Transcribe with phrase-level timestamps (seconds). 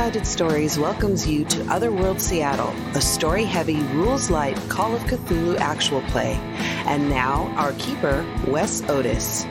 [0.00, 5.58] 12 Stories welcomes you to Otherworld Seattle, a story heavy, rules light Call of Cthulhu
[5.58, 6.32] actual play.
[6.86, 9.44] And now, our keeper, Wes Otis.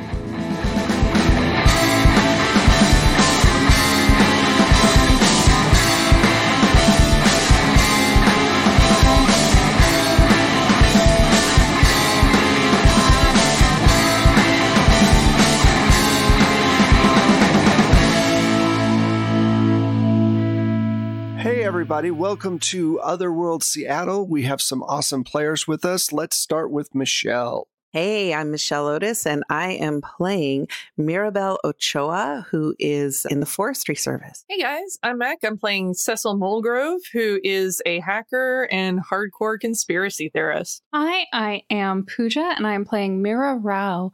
[21.89, 22.11] Everybody.
[22.11, 24.27] Welcome to Otherworld Seattle.
[24.27, 26.13] We have some awesome players with us.
[26.13, 27.67] Let's start with Michelle.
[27.91, 33.95] Hey, I'm Michelle Otis, and I am playing Mirabelle Ochoa, who is in the Forestry
[33.95, 34.45] Service.
[34.47, 35.39] Hey guys, I'm Mac.
[35.43, 40.83] I'm playing Cecil Mulgrove, who is a hacker and hardcore conspiracy theorist.
[40.93, 44.11] Hi, I am Pooja, and I am playing Mira Rao,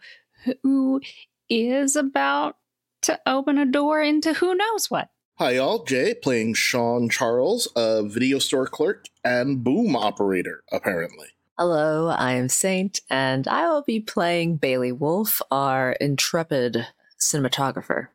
[0.64, 1.02] who
[1.50, 2.56] is about
[3.02, 5.10] to open a door into who knows what.
[5.38, 5.84] Hi, y'all.
[5.84, 11.28] Jay playing Sean Charles, a video store clerk and boom operator, apparently.
[11.60, 16.88] Hello, I am Saint, and I will be playing Bailey Wolf, our intrepid
[17.20, 18.08] cinematographer.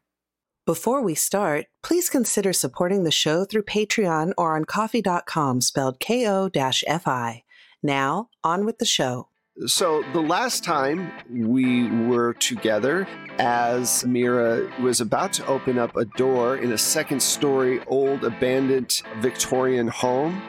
[0.64, 7.44] Before we start, please consider supporting the show through Patreon or on coffee.com spelled ko-fi.
[7.82, 9.28] Now, on with the show.
[9.66, 13.06] So, the last time we were together,
[13.38, 19.02] as Mira was about to open up a door in a second story old abandoned
[19.18, 20.40] Victorian home,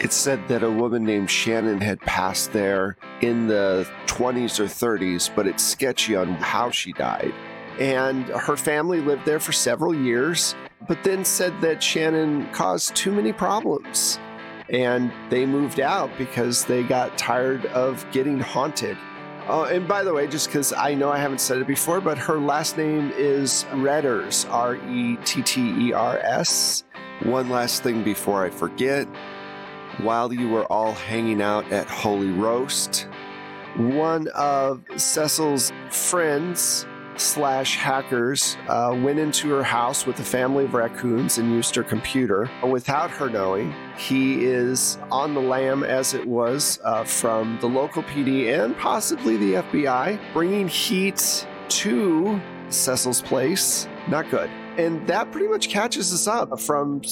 [0.00, 5.34] it said that a woman named Shannon had passed there in the 20s or 30s,
[5.34, 7.32] but it's sketchy on how she died.
[7.78, 10.54] And her family lived there for several years,
[10.86, 14.18] but then said that Shannon caused too many problems.
[14.70, 18.98] And they moved out because they got tired of getting haunted.
[19.48, 22.18] Oh, and by the way, just because I know I haven't said it before, but
[22.18, 26.84] her last name is Retters, R E T T E R S.
[27.22, 29.08] One last thing before I forget.
[30.02, 33.08] While you were all hanging out at Holy Roast,
[33.76, 36.86] one of Cecil's friends
[37.20, 41.82] slash hackers uh, went into her house with a family of raccoons and used her
[41.82, 43.74] computer without her knowing.
[43.96, 49.36] He is on the lam, as it was, uh, from the local PD and possibly
[49.36, 52.40] the FBI, bringing heat to
[52.70, 53.88] Cecil's place.
[54.08, 54.50] Not good.
[54.76, 57.02] And that pretty much catches us up from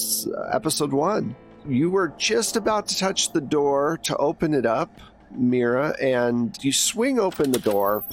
[0.51, 1.35] episode one.
[1.67, 5.01] You were just about to touch the door to open it up,
[5.31, 8.05] Mira, and you swing open the door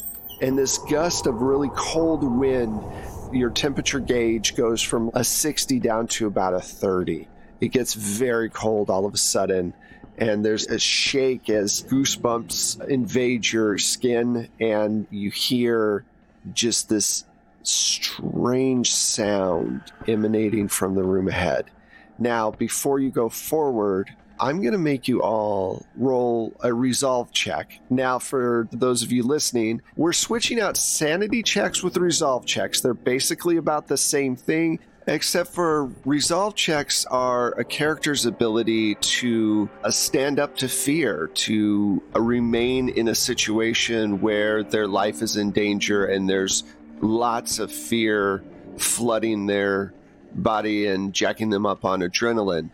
[0.44, 2.78] and this gust of really cold wind,
[3.32, 7.26] your temperature gauge goes from a 60 down to about a 30.
[7.62, 9.72] It gets very cold all of a sudden,
[10.18, 16.04] and there's a shake as goosebumps invade your skin, and you hear
[16.52, 17.24] just this
[17.62, 21.64] strange sound emanating from the room ahead.
[22.18, 27.80] Now, before you go forward, I'm going to make you all roll a resolve check.
[27.88, 32.80] Now, for those of you listening, we're switching out sanity checks with resolve checks.
[32.80, 39.68] They're basically about the same thing, except for resolve checks are a character's ability to
[39.84, 45.36] uh, stand up to fear, to uh, remain in a situation where their life is
[45.36, 46.64] in danger and there's
[47.00, 48.42] lots of fear
[48.78, 49.94] flooding their
[50.34, 52.70] body and jacking them up on adrenaline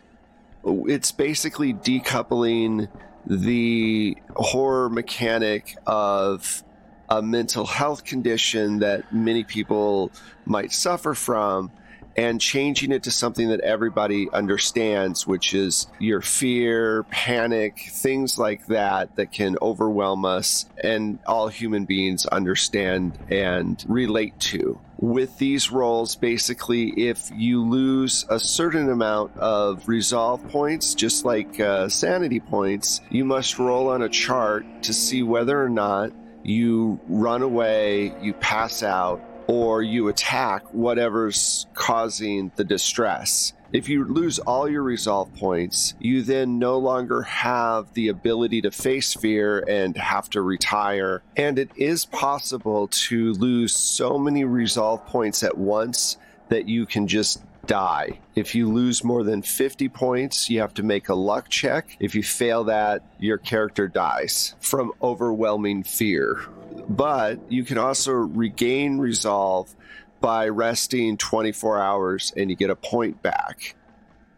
[0.65, 2.89] it's basically decoupling
[3.27, 6.63] the horror mechanic of
[7.09, 10.11] a mental health condition that many people
[10.45, 11.71] might suffer from
[12.17, 18.67] and changing it to something that everybody understands, which is your fear, panic, things like
[18.67, 24.79] that that can overwhelm us and all human beings understand and relate to.
[25.01, 31.59] With these rolls, basically, if you lose a certain amount of resolve points, just like
[31.59, 36.13] uh, sanity points, you must roll on a chart to see whether or not
[36.43, 43.55] you run away, you pass out, or you attack whatever's causing the distress.
[43.73, 48.73] If you lose all your resolve points, you then no longer have the ability to
[48.73, 51.23] face fear and have to retire.
[51.37, 56.17] And it is possible to lose so many resolve points at once
[56.49, 58.19] that you can just die.
[58.35, 61.97] If you lose more than 50 points, you have to make a luck check.
[62.01, 66.41] If you fail that, your character dies from overwhelming fear.
[66.89, 69.73] But you can also regain resolve
[70.21, 73.75] by resting 24 hours and you get a point back.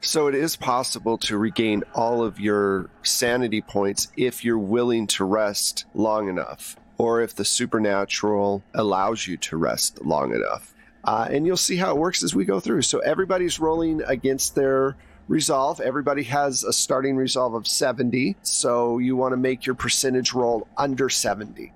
[0.00, 5.24] So it is possible to regain all of your sanity points if you're willing to
[5.24, 10.74] rest long enough, or if the supernatural allows you to rest long enough.
[11.04, 12.82] Uh, and you'll see how it works as we go through.
[12.82, 14.96] So everybody's rolling against their
[15.28, 15.80] resolve.
[15.80, 18.36] Everybody has a starting resolve of 70.
[18.42, 21.72] So you want to make your percentage roll under 70.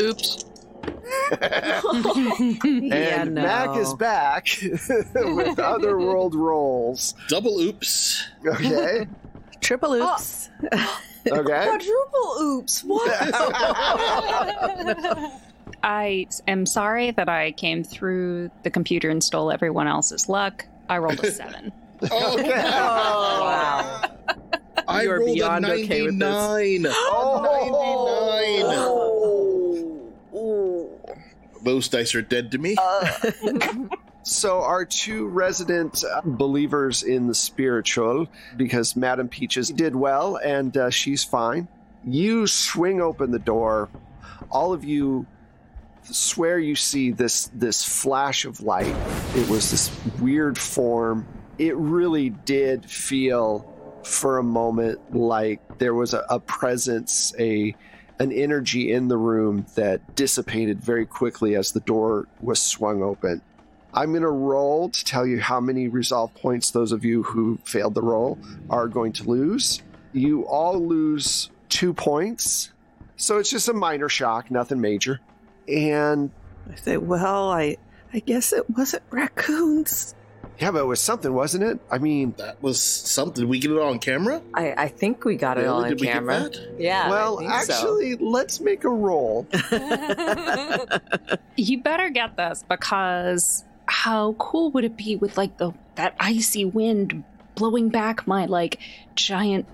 [0.00, 0.44] Oops.
[2.62, 4.46] And Yeah, Mac is back
[5.14, 7.14] with other world rolls.
[7.28, 8.24] Double oops.
[8.46, 9.06] Okay.
[9.60, 10.12] Triple oh.
[10.12, 10.50] oops.
[10.64, 11.66] Okay.
[11.66, 12.84] Quadruple oops.
[12.84, 13.10] What?
[15.82, 20.66] I am sorry that I came through the computer and stole everyone else's luck.
[20.88, 21.72] I rolled a seven.
[22.10, 22.48] Oh, Okay.
[22.50, 24.02] wow.
[24.88, 26.28] I You are rolled beyond a okay with this.
[26.28, 26.92] 99.
[31.66, 31.74] 99.
[31.74, 32.76] Those dice are dead to me.
[34.28, 38.26] So, our two resident uh, believers in the spiritual,
[38.56, 41.68] because Madame Peaches did well and uh, she's fine,
[42.04, 43.88] you swing open the door.
[44.50, 45.26] All of you
[46.02, 48.96] swear you see this this flash of light.
[49.36, 51.24] It was this weird form.
[51.58, 53.72] It really did feel
[54.02, 57.76] for a moment like there was a, a presence, a
[58.18, 63.42] an energy in the room that dissipated very quickly as the door was swung open.
[63.92, 67.58] I'm going to roll to tell you how many resolve points those of you who
[67.64, 69.82] failed the roll are going to lose.
[70.12, 72.72] You all lose two points.
[73.16, 75.20] So it's just a minor shock, nothing major.
[75.66, 76.30] And
[76.70, 77.78] I say, well, I
[78.12, 80.14] I guess it wasn't raccoons.
[80.58, 81.78] Yeah, but it was something, wasn't it?
[81.90, 83.48] I mean, That was something.
[83.48, 84.40] We get it on camera?
[84.54, 85.72] I, I think we got it Really?
[85.72, 86.40] all on Did we get camera.
[86.50, 86.76] that?
[86.78, 87.10] Yeah.
[87.10, 87.72] well, I think so.
[87.74, 89.46] actually, let's make a roll.
[91.56, 96.64] You better get this because how cool would it be with like the that icy
[96.64, 97.24] wind
[97.54, 98.78] blowing back my like
[99.14, 99.66] giant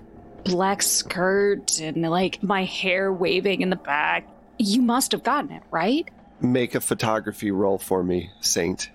[0.45, 4.27] black skirt and like my hair waving in the back?
[4.57, 6.07] You must have gotten it, right?
[6.39, 8.89] Make a photography roll for me, Saint.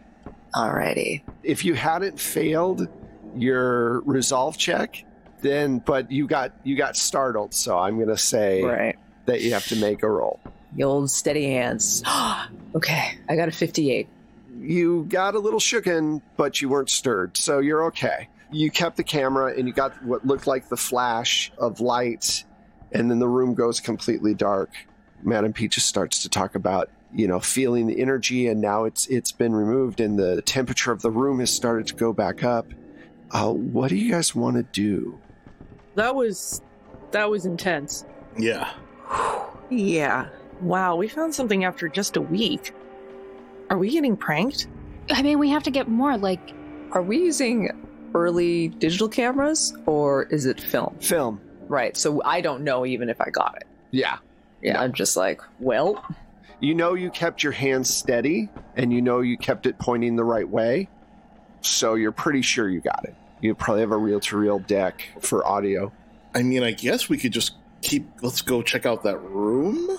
[0.54, 1.22] Alrighty.
[1.42, 2.88] if you hadn't failed
[3.36, 5.04] your resolve check
[5.42, 8.96] then but you got you got startled so i'm gonna say Right.
[9.26, 10.40] that you have to make a roll
[10.74, 12.02] The old steady hands.
[12.74, 13.18] okay.
[13.28, 14.08] I got a 58.
[14.58, 19.04] you got a little shooken but you weren't stirred so you're okay you kept the
[19.04, 22.44] camera and you got what looked like the flash of light
[22.92, 24.70] and then the room goes completely dark
[25.22, 29.32] madam peaches starts to talk about you know feeling the energy and now it's it's
[29.32, 32.66] been removed and the temperature of the room has started to go back up
[33.30, 35.18] uh, what do you guys want to do
[35.94, 36.60] That was
[37.10, 38.04] that was intense.
[38.38, 38.70] Yeah.
[39.70, 40.28] Yeah.
[40.60, 42.74] Wow, we found something after just a week.
[43.70, 44.66] Are we getting pranked?
[45.10, 46.52] I mean, we have to get more like
[46.92, 47.70] Are we using
[48.14, 50.96] early digital cameras or is it film?
[51.00, 51.96] film Right.
[51.96, 53.66] So I don't know even if I got it.
[53.90, 54.18] yeah
[54.62, 54.80] Yeah.
[54.80, 56.04] I'm just like, well,
[56.60, 60.24] you know you kept your hands steady and you know you kept it pointing the
[60.24, 60.88] right way
[61.60, 65.92] so you're pretty sure you got it you probably have a reel-to-reel deck for audio
[66.34, 68.06] I mean, I guess we could just keep.
[68.22, 69.98] Let's go check out that room.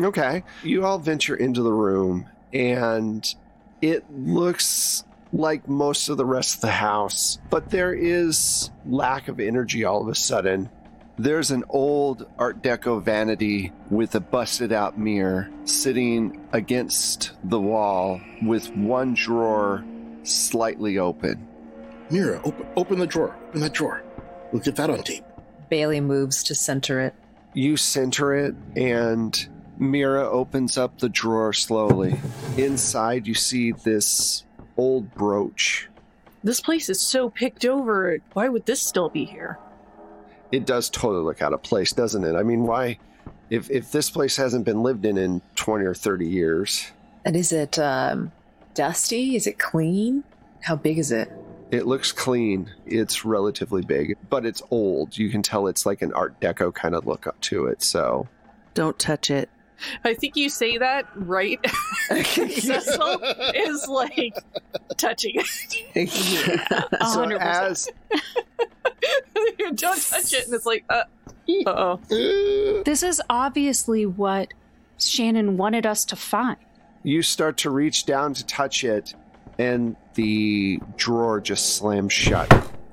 [0.00, 3.32] okay you all venture into the room and
[3.80, 9.38] it looks like most of the rest of the house but there is lack of
[9.38, 10.68] energy all of a sudden
[11.16, 18.20] there's an old art deco vanity with a busted out mirror sitting against the wall
[18.42, 19.84] with one drawer
[20.24, 21.46] slightly open
[22.10, 23.34] Mira, open, open the drawer.
[23.48, 24.02] Open that drawer.
[24.52, 25.24] We'll get that on tape.
[25.70, 27.14] Bailey moves to center it.
[27.54, 32.20] You center it, and Mira opens up the drawer slowly.
[32.58, 34.44] Inside, you see this
[34.76, 35.88] old brooch.
[36.42, 38.18] This place is so picked over.
[38.34, 39.58] Why would this still be here?
[40.54, 42.36] It does totally look out of place, doesn't it?
[42.36, 42.98] I mean, why?
[43.50, 46.92] If, if this place hasn't been lived in in 20 or 30 years,
[47.24, 48.30] And is it um,
[48.74, 49.34] dusty?
[49.34, 50.22] Is it clean?
[50.62, 51.30] How big is it?
[51.70, 52.70] it looks clean.
[52.86, 55.18] It's relatively big, but it's old.
[55.18, 57.82] You can tell it's like an Art Deco kind of look up to it.
[57.82, 58.28] So,
[58.74, 59.48] Don't touch it.
[60.04, 61.58] I think you say that right.
[62.10, 63.18] Cecil
[63.56, 64.36] is like
[64.96, 66.90] touching it.
[66.92, 67.70] a so hundred percent.
[67.70, 68.20] as you
[69.74, 71.02] don't touch it, and it's like, uh
[71.66, 72.82] oh.
[72.84, 74.52] This is obviously what
[74.98, 76.56] Shannon wanted us to find.
[77.02, 79.14] you start to reach down to touch it
[79.58, 82.50] and the drawer just slams shut.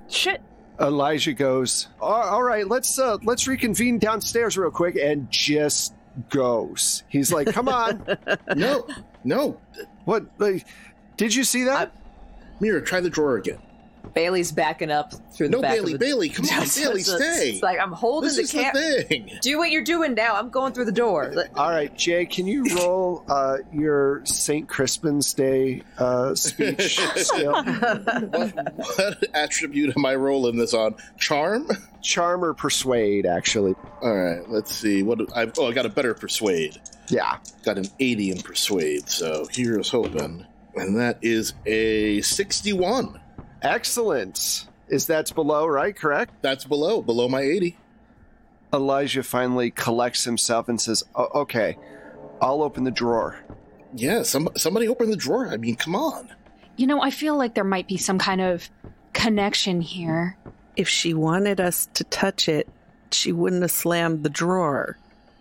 [0.10, 0.41] Shit.
[0.80, 5.94] Elijah goes, "All- "All right, let's uh, let's reconvene downstairs real quick," and just
[6.30, 7.03] goes.
[7.08, 8.03] He's like, "Come on,
[8.56, 8.88] No,
[9.24, 9.60] no.
[10.06, 10.25] what?
[10.39, 10.65] Like,
[11.18, 11.96] did you see that?"
[12.60, 13.60] Mira, try the drawer again.
[14.13, 17.05] Bailey's backing up through the No, back Bailey, of the Bailey, come on, Bailey, it's-
[17.08, 17.50] stay.
[17.51, 18.74] It's like I'm holding This the is camp.
[18.74, 19.31] the thing.
[19.41, 20.36] Do what you're doing now.
[20.36, 21.34] I'm going through the door.
[21.55, 24.67] All right, Jay, can you roll uh, your St.
[24.67, 27.53] Crispin's Day uh, speech skill?
[27.63, 30.96] What, what attribute am I rolling this on?
[31.17, 31.70] Charm?
[32.01, 33.75] Charm or persuade, actually.
[34.01, 35.03] All right, let's see.
[35.03, 36.81] What I've, oh, I got a better persuade.
[37.08, 37.38] Yeah.
[37.63, 40.46] Got an 80 in persuade, so here's hoping.
[40.75, 43.20] And that is a 61.
[43.62, 44.65] Excellent.
[44.89, 45.96] Is that's below, right?
[45.96, 46.34] Correct?
[46.41, 47.77] That's below, below my 80.
[48.74, 51.77] Elijah finally collects himself and says, "O- Okay,
[52.41, 53.38] I'll open the drawer.
[53.96, 55.48] Yeah, some, somebody open the drawer.
[55.50, 56.30] I mean, come on.
[56.77, 58.70] You know, I feel like there might be some kind of
[59.13, 60.38] connection here.
[60.77, 62.68] If she wanted us to touch it,
[63.12, 64.98] she wouldn't have slammed the drawer.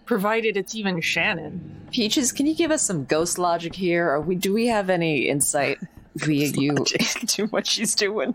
[0.06, 1.86] Provided it's even Shannon.
[1.92, 4.08] Peaches, can you give us some ghost logic here?
[4.10, 5.78] Or we do we have any insight
[6.16, 6.76] via you
[7.20, 8.34] into what she's doing?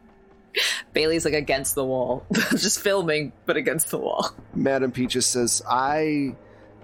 [0.94, 4.30] Bailey's like against the wall, just filming, but against the wall.
[4.54, 6.36] Madam Peaches says, I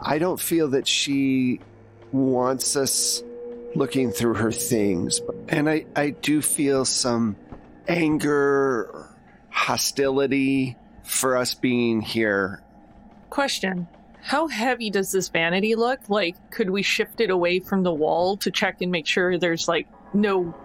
[0.02, 1.62] I don't feel that she
[2.12, 3.24] wants us
[3.76, 5.22] looking through her things.
[5.48, 7.36] And I, I do feel some
[7.88, 9.10] anger,
[9.50, 12.62] hostility for us being here.
[13.30, 13.88] Question.
[14.24, 16.10] How heavy does this vanity look?
[16.10, 19.68] Like, could we shift it away from the wall to check and make sure there's,
[19.68, 20.56] like, no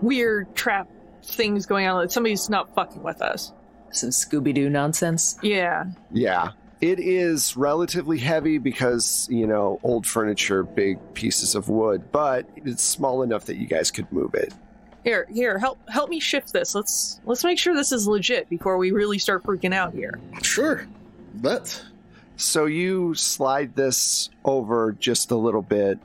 [0.00, 0.88] weird trap
[1.22, 2.02] things going on?
[2.02, 3.52] That somebody's not fucking with us.
[3.90, 5.38] Some Scooby Doo nonsense.
[5.42, 5.84] Yeah.
[6.12, 6.50] Yeah.
[6.80, 12.82] It is relatively heavy because, you know, old furniture, big pieces of wood, but it's
[12.82, 14.52] small enough that you guys could move it.
[15.02, 16.74] Here, here, help help me shift this.
[16.74, 20.18] Let's let's make sure this is legit before we really start freaking out here.
[20.42, 20.86] Sure.
[21.36, 21.82] But
[22.36, 25.98] So you slide this over just a little bit,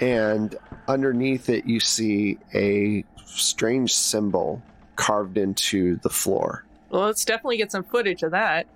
[0.00, 0.56] and
[0.88, 4.62] underneath it, you see a strange symbol
[4.96, 6.64] carved into the floor.
[6.90, 8.66] Well, let's definitely get some footage of that.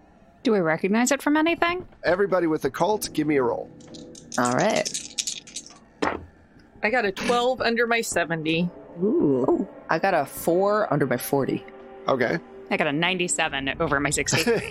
[0.43, 1.87] Do we recognize it from anything?
[2.05, 3.71] Everybody with Occult, give me a roll.
[4.39, 4.89] All right.
[6.83, 8.71] I got a 12 under my 70.
[9.03, 9.45] Ooh.
[9.47, 11.65] Oh, I got a four under my 40.
[12.09, 12.39] Okay.
[12.71, 14.43] I got a 97 over my 60.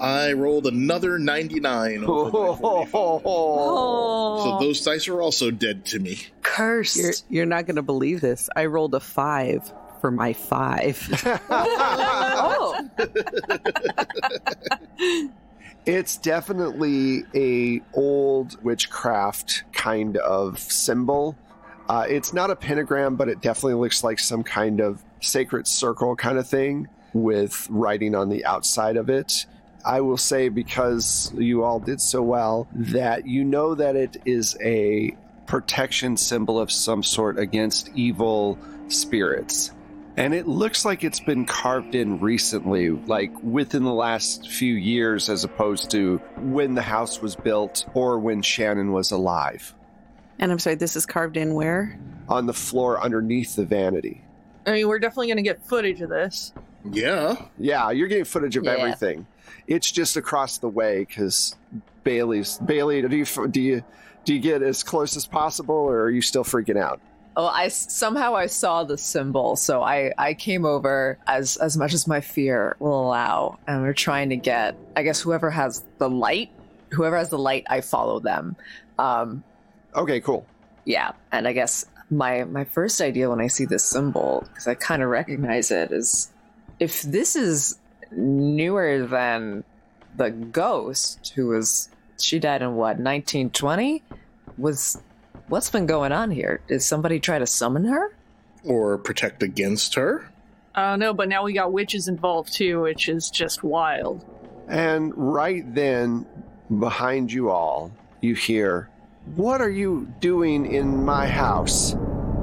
[0.00, 2.04] I rolled another 99.
[2.04, 3.22] over my 45.
[3.24, 6.18] So those dice are also dead to me.
[6.42, 6.96] Cursed.
[6.96, 8.48] You're, you're not going to believe this.
[8.54, 11.08] I rolled a five for my five.
[11.50, 12.88] oh,
[15.86, 21.34] It's definitely a old witchcraft kind of symbol.
[21.88, 26.16] Uh, it's not a pentagram, but it definitely looks like some kind of sacred circle
[26.16, 29.46] kind of thing with writing on the outside of it.
[29.84, 34.56] I will say because you all did so well that you know that it is
[34.60, 38.58] a protection symbol of some sort against evil
[38.88, 39.70] spirits.
[40.16, 45.28] And it looks like it's been carved in recently, like within the last few years,
[45.28, 49.74] as opposed to when the house was built or when Shannon was alive.
[50.40, 51.98] and I'm sorry, this is carved in where?
[52.28, 54.22] On the floor underneath the vanity.
[54.68, 56.52] I mean, we're definitely going to get footage of this.
[56.90, 57.36] Yeah.
[57.58, 58.72] Yeah, you're getting footage of Yeah.
[58.72, 59.26] everything.
[59.66, 61.56] It's just across the way because
[62.04, 63.02] Bailey's Bailey.
[63.02, 63.84] Do you do you
[64.24, 67.00] do you get as close as possible, or are you still freaking out?
[67.36, 71.92] well, I somehow I saw the symbol, so I I came over as as much
[71.94, 74.76] as my fear will allow, and we're trying to get.
[74.96, 76.50] I guess whoever has the light,
[76.90, 78.56] whoever has the light, I follow them.
[78.98, 79.42] Um,
[79.94, 80.46] Okay, cool.
[80.84, 84.74] yeah, and I guess my my first idea when I see this symbol, because I
[84.74, 86.30] kind of recognize it, is
[86.78, 87.78] if this is
[88.10, 89.64] newer than
[90.16, 91.88] the ghost who was
[92.18, 94.02] she died in what 1920
[94.56, 95.00] was
[95.48, 98.12] what's been going on here did somebody try to summon her
[98.64, 100.28] Or protect against her.
[100.74, 104.24] Uh, I don't but now we got witches involved too, which is just wild.
[104.68, 106.26] And right then,
[106.78, 108.90] behind you all, you hear,
[109.36, 111.94] "What are you doing in my house?"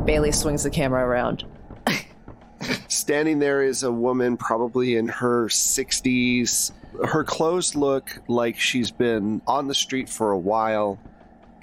[0.06, 1.46] bailey swings the camera around
[2.88, 6.72] Standing there is a woman, probably in her 60s.
[7.06, 11.00] Her clothes look like she's been on the street for a while,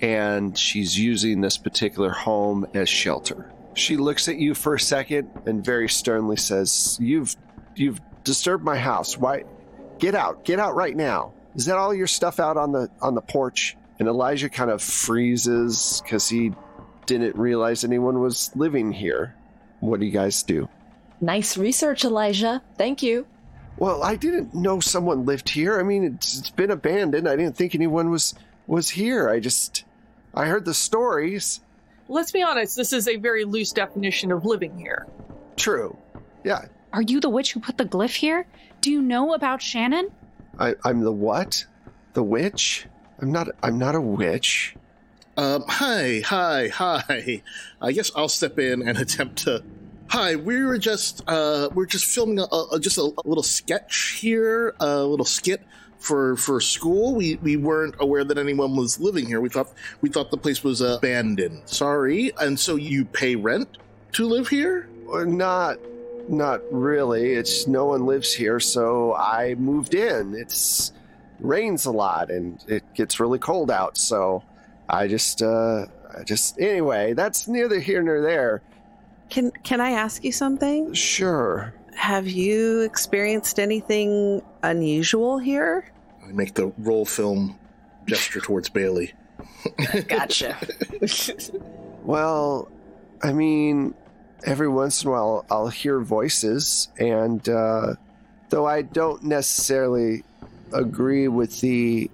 [0.01, 3.51] and she's using this particular home as shelter.
[3.75, 7.35] She looks at you for a second and very sternly says, "You've
[7.75, 9.17] you've disturbed my house.
[9.17, 9.45] Why?
[9.99, 10.45] Get out!
[10.45, 11.33] Get out right now!
[11.55, 14.83] Is that all your stuff out on the on the porch?" And Elijah kind of
[14.83, 16.51] freezes because he
[17.07, 19.37] didn't realize anyone was living here.
[19.79, 20.69] What do you guys do?
[21.21, 22.61] Nice research, Elijah.
[22.77, 23.29] Thank you.
[23.79, 25.79] Well, I didn't know someone lived here.
[25.79, 27.29] I mean, it's, it's been abandoned.
[27.29, 28.35] I didn't think anyone was
[28.67, 29.31] was here.
[29.31, 29.85] I just
[30.35, 31.61] I heard the stories.
[32.09, 35.07] Let's be honest, this is a very loose definition of living here.
[35.55, 35.97] True.
[36.43, 36.65] Yeah.
[36.93, 38.49] Are you the witch who put the glyph here?
[38.81, 40.09] Do you know about Shannon?
[40.59, 41.65] I, I'm the what?
[42.15, 42.89] The witch?
[43.23, 43.49] I'm not.
[43.63, 44.75] I'm not a witch.
[45.37, 47.43] Um, hi, hi, hi.
[47.81, 49.63] I guess I'll step in and attempt to.
[50.09, 54.19] Hi, we were just uh, we're just filming a, a just a, a little sketch
[54.21, 55.63] here, a little skit
[55.99, 57.15] for for school.
[57.15, 59.41] We we weren't aware that anyone was living here.
[59.41, 61.63] We thought we thought the place was abandoned.
[61.67, 63.79] Sorry, and so you pay rent
[64.13, 64.89] to live here?
[65.07, 65.79] Or not.
[66.29, 67.35] Not really.
[67.35, 70.35] It's no one lives here, so I moved in.
[70.35, 70.93] It's
[71.43, 74.43] rains a lot and it gets really cold out, so
[74.89, 78.63] I just uh I just anyway, that's neither here nor there.
[79.29, 80.93] Can can I ask you something?
[80.95, 81.75] Sure.
[81.95, 85.91] Have you experienced anything unusual here?
[86.27, 87.59] I make the roll film
[88.07, 89.13] gesture towards Bailey.
[90.09, 90.57] Gotcha.
[92.05, 92.69] Well,
[93.23, 93.95] I mean,
[94.45, 97.95] every once in a while I'll hear voices, and uh,
[98.49, 100.25] though I don't necessarily
[100.73, 102.11] agree with the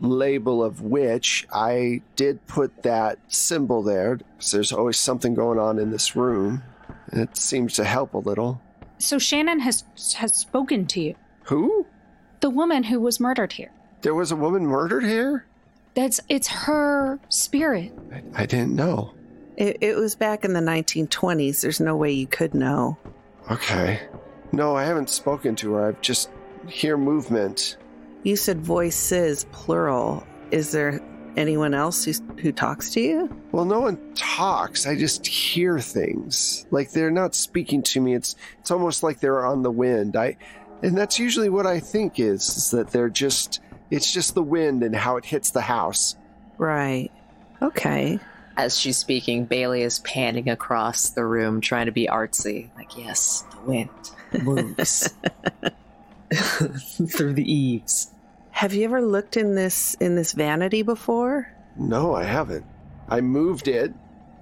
[0.00, 4.18] label of witch, I did put that symbol there.
[4.38, 6.62] 'cause there's always something going on in this room.
[7.10, 8.60] and It seems to help a little.
[8.98, 9.84] So Shannon has
[10.16, 11.14] has spoken to you.
[11.44, 11.86] Who?
[12.40, 13.70] The woman who was murdered here.
[14.02, 15.44] There was a woman murdered here?
[15.94, 17.92] That's it's her spirit.
[18.12, 19.12] I, I didn't know.
[19.56, 21.60] It, it was back in the 1920s.
[21.60, 22.96] There's no way you could know.
[23.50, 24.00] Okay.
[24.52, 25.86] No, I haven't spoken to her.
[25.88, 26.30] I've just
[26.66, 27.76] hear movement.
[28.22, 30.24] You said voices, plural.
[30.50, 31.00] Is there
[31.36, 33.36] anyone else who, who talks to you?
[33.52, 34.86] Well, no one talks.
[34.86, 36.66] I just hear things.
[36.70, 38.14] Like they're not speaking to me.
[38.14, 40.16] It's it's almost like they're on the wind.
[40.16, 40.36] I
[40.82, 43.60] and that's usually what I think is, is that they're just
[43.90, 46.16] it's just the wind and how it hits the house.
[46.58, 47.10] Right.
[47.60, 48.18] Okay.
[48.56, 52.68] As she's speaking, Bailey is panning across the room, trying to be artsy.
[52.76, 53.90] Like, yes, the wind
[54.42, 55.08] moves
[57.10, 58.11] through the eaves.
[58.52, 61.52] Have you ever looked in this in this vanity before?
[61.76, 62.64] No, I haven't.
[63.08, 63.92] I moved it.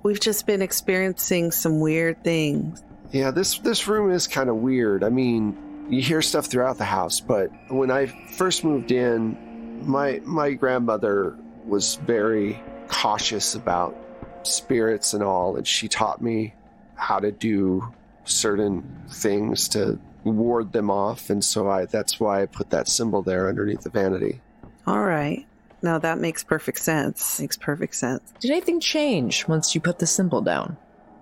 [0.03, 2.83] We've just been experiencing some weird things.
[3.13, 5.03] Yeah, this this room is kind of weird.
[5.03, 10.21] I mean, you hear stuff throughout the house, but when I first moved in, my
[10.25, 13.97] my grandmother was very cautious about
[14.43, 16.55] spirits and all, and she taught me
[16.95, 17.93] how to do
[18.25, 23.23] certain things to ward them off, and so I that's why I put that symbol
[23.23, 24.41] there underneath the vanity.
[24.87, 25.47] All right.
[25.83, 27.41] Now that makes perfect sense.
[27.41, 28.23] Makes perfect sense.
[28.41, 30.77] Did anything change once you put the symbol down?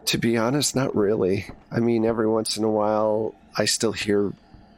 [0.06, 1.46] To be honest, not really.
[1.70, 4.32] I mean, every once in a while, I still hear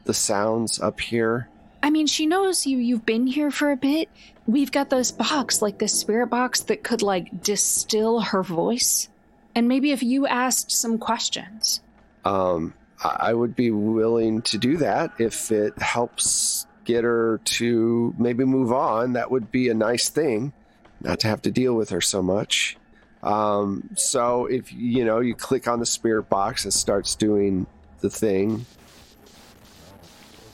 [0.05, 1.49] the sounds up here.
[1.83, 2.79] I mean, she knows you.
[2.79, 4.09] You've been here for a bit.
[4.47, 9.09] We've got this box, like this spirit box, that could like distill her voice.
[9.55, 11.81] And maybe if you asked some questions.
[12.25, 18.45] Um, I would be willing to do that if it helps get her to maybe
[18.45, 19.15] move on.
[19.15, 20.53] That would be a nice thing,
[21.01, 22.77] not to have to deal with her so much.
[23.23, 27.67] Um, so if you know you click on the spirit box, it starts doing
[28.01, 28.67] the thing.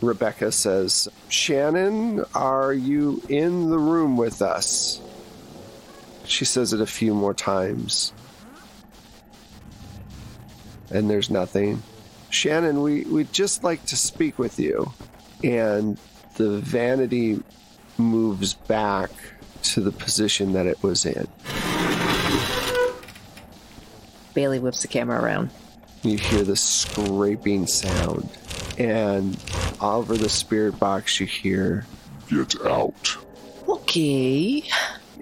[0.00, 5.00] Rebecca says, "Shannon, are you in the room with us?"
[6.24, 8.12] She says it a few more times.
[10.90, 11.82] And there's nothing.
[12.30, 14.92] Shannon, we, we'd just like to speak with you.
[15.44, 15.98] And
[16.36, 17.42] the vanity
[17.98, 19.10] moves back
[19.62, 21.26] to the position that it was in.
[24.34, 25.50] Bailey whips the camera around.
[26.02, 28.28] You hear the scraping sound.
[28.78, 29.36] And
[29.80, 31.86] over the spirit box, you hear,
[32.28, 33.16] Get out.
[33.68, 34.64] Okay.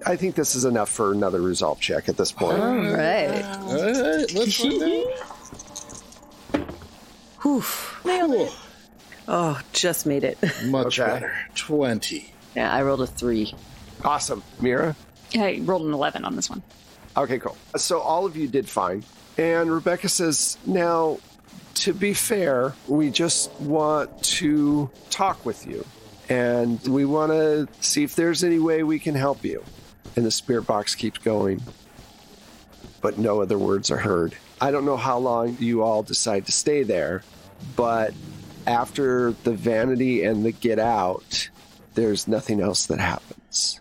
[0.07, 2.59] I think this is enough for another resolve check at this point.
[2.61, 3.43] All right.
[3.43, 4.59] All right, let's
[7.61, 8.28] find out.
[8.30, 8.52] Cool.
[9.26, 10.38] Oh, just made it.
[10.66, 11.11] Much Okay.
[11.11, 11.35] better.
[11.54, 12.33] 20.
[12.54, 13.54] Yeah, I rolled a three.
[14.04, 14.42] Awesome.
[14.61, 14.94] Mira?
[15.37, 16.62] I rolled an 11 on this one.
[17.16, 17.57] Okay, cool.
[17.76, 19.02] So all of you did fine.
[19.38, 21.18] And Rebecca says, Now,
[21.76, 25.85] to be fair, we just want to talk with you.
[26.28, 29.62] And we want to see if there's any way we can help you.
[30.16, 31.61] And the spirit box keeps going.
[33.05, 34.35] But no other words are heard.
[34.62, 37.23] I don't know how long you all decide to stay there,
[37.77, 38.14] but
[38.67, 41.51] after the vanity and the get out,
[41.97, 43.79] there's nothing else that happens.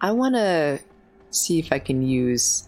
[0.00, 0.80] I want to
[1.30, 2.66] see if I can use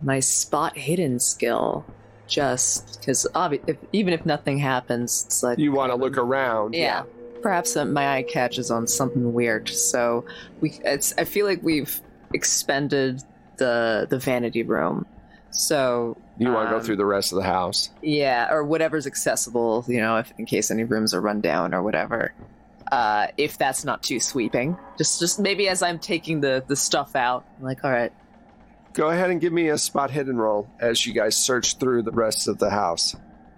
[0.00, 1.84] my spot hidden skill,
[2.28, 6.74] just because obvi- if, even if nothing happens, it's like You want to look around.
[6.74, 7.02] yeah.
[7.42, 9.68] Perhaps uh, my eye catches on something weird.
[9.68, 10.24] So
[10.60, 11.12] we, it's.
[11.18, 12.00] I feel like we've
[12.32, 13.20] expended
[13.56, 15.04] the the vanity room.
[15.52, 17.90] So You want to Um, go through the rest of the house.
[18.02, 19.84] yeah, or whatever's accessible.
[19.86, 22.32] You know, if in case any rooms are run down or whatever.
[22.90, 27.16] Uh, if that's not too sweeping, just just maybe as I'm taking the the stuff
[27.16, 28.12] out, I'm like, all right,
[28.94, 32.10] Go ahead and give me a spot hidden roll as you guys search through the
[32.10, 33.16] rest of the house.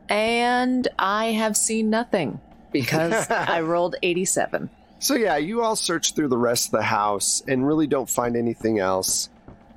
[0.09, 4.71] and I have seen nothing because I rolled 87.
[5.01, 8.37] So yeah, you all search through the rest of the house and really don't find
[8.37, 9.29] anything else.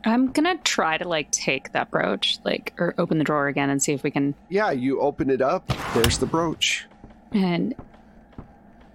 [0.08, 3.82] I'm gonna try to like take that brooch, like, or open the drawer again and
[3.82, 4.36] see if we can.
[4.50, 5.68] Yeah, you open it up.
[5.94, 6.88] There's the brooch.
[7.32, 7.76] And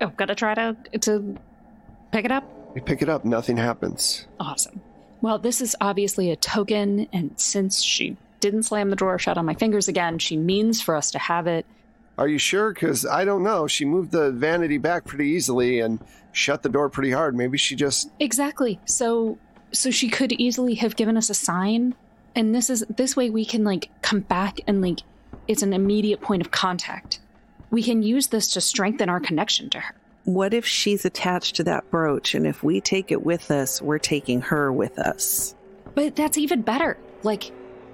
[0.01, 1.37] oh, gotta try to to
[2.12, 2.44] pick it up.
[2.75, 3.25] You pick it up.
[3.25, 4.27] Nothing happens.
[4.40, 4.81] Awesome.
[5.20, 9.44] Well, this is obviously a token, and since she didn't slam the drawer shut on
[9.44, 11.64] my fingers again, she means for us to have it.
[12.18, 12.72] Are you sure?
[12.72, 13.66] Because I don't know.
[13.66, 16.01] She moved the vanity back pretty easily and
[16.33, 17.37] shut the door pretty hard.
[17.37, 18.11] Maybe she just.
[18.18, 18.81] Exactly.
[18.85, 19.38] So,
[19.72, 21.94] so she could easily have given us a sign,
[22.35, 25.00] and this is this way we can like come back and like
[25.48, 27.20] it's an immediate point of contact.
[27.70, 29.94] We can use this to strengthen our connection to her.
[30.24, 33.98] What if she's attached to that brooch and if we take it with us, we're
[33.98, 35.54] taking her with us?
[35.94, 36.96] But that's even better.
[37.22, 37.50] Like,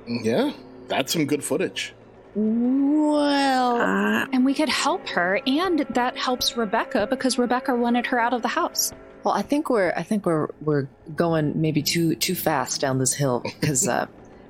[0.06, 0.52] Yeah,
[0.88, 1.94] that's some good footage.
[2.34, 8.20] Well, Uh, and we could help her, and that helps Rebecca because Rebecca wanted her
[8.20, 8.92] out of the house.
[9.28, 13.12] Well, I think we're I think we're we're going maybe too too fast down this
[13.12, 13.86] hill because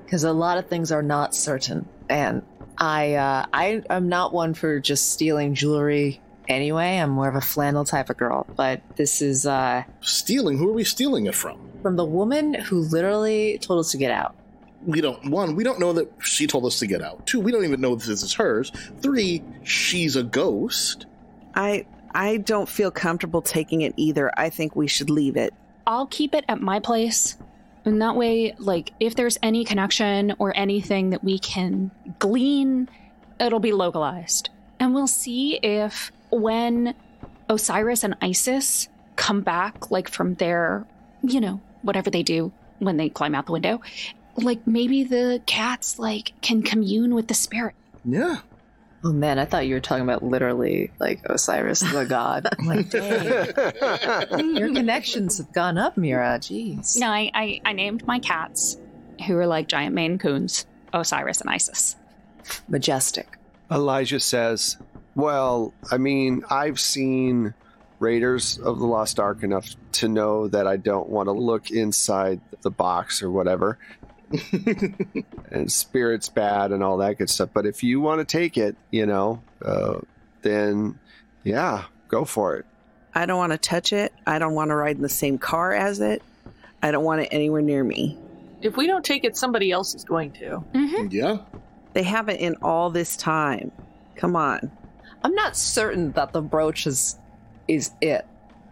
[0.05, 2.43] because a lot of things are not certain, and
[2.79, 6.21] I uh, I am not one for just stealing jewelry.
[6.47, 10.57] Anyway, I'm more of a flannel type of girl, but this is uh, Stealing?
[10.57, 11.59] Who are we stealing it from?
[11.83, 14.35] from the woman who literally told us to get out.
[14.87, 15.29] We don't.
[15.31, 17.27] One, we don't know that she told us to get out.
[17.27, 18.71] Two, we don't even know this is hers.
[19.01, 21.07] Three, she's a ghost.
[21.55, 24.33] I I don't feel comfortable taking it either.
[24.39, 25.55] I think we should leave it.
[25.87, 27.37] I'll keep it at my place.
[27.85, 32.89] And that way, like, if there's any connection or anything that we can glean,
[33.41, 34.51] it'll be localized.
[34.79, 36.95] And we'll see if when
[37.49, 40.87] Osiris and Isis come back, like, from their,
[41.23, 43.81] you know, whatever they do when they climb out the window,
[44.37, 47.75] like, maybe the cats, like, can commune with the spirit.
[48.05, 48.39] Yeah.
[49.05, 52.49] Oh man, I thought you were talking about literally like Osiris the god.
[52.59, 52.91] I'm like,
[54.31, 56.39] dang, your connections have gone up, Mira.
[56.41, 56.99] Jeez.
[56.99, 58.77] No, I, I, I named my cats,
[59.27, 61.97] who are like giant Maine Coons, Osiris and Isis.
[62.69, 63.39] Majestic.
[63.71, 64.77] Elijah says,
[65.15, 67.55] Well, I mean, I've seen
[68.01, 72.41] Raiders of the Lost Ark enough to know that I don't want to look inside
[72.63, 73.79] the box or whatever.
[75.51, 77.51] and spirit's bad and all that good stuff.
[77.53, 80.01] But if you want to take it, you know, uh,
[80.43, 80.99] then
[81.45, 82.67] yeah, go for it.
[83.15, 84.13] I don't want to touch it.
[84.27, 86.23] I don't want to ride in the same car as it.
[86.83, 88.19] I don't want it anywhere near me.
[88.61, 90.63] If we don't take it, somebody else is going to.
[91.11, 91.39] Yeah.
[91.95, 93.73] They haven't in all this time.
[94.17, 94.71] Come on.
[95.23, 97.17] I'm not certain that the brooch is
[97.67, 98.27] is it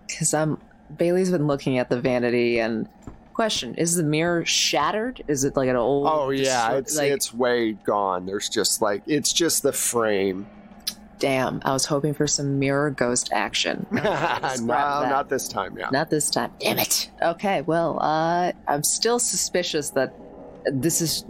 [0.06, 0.58] because I'm
[0.96, 2.88] Bailey's been looking at the vanity and
[3.36, 5.22] question is the mirror shattered?
[5.28, 6.08] Is it like an old?
[6.10, 8.24] Oh yeah, destroy- it's like, it's way gone.
[8.24, 10.46] There's just like it's just the frame.
[11.18, 11.60] damn.
[11.64, 13.86] I was hoping for some mirror ghost action.
[13.92, 14.58] no, that.
[14.62, 15.76] not this time.
[15.78, 15.90] Yeah.
[15.92, 16.50] Not this time.
[16.60, 17.10] Damn it.
[17.22, 20.14] Okay, well, uh, I'm still suspicious that
[20.64, 21.24] this is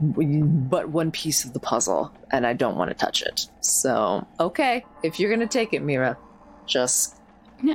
[0.00, 3.48] but one piece of the puzzle, and I don't want to touch it.
[3.60, 6.18] So, okay, if you're gonna take it, Mira,
[6.66, 7.20] just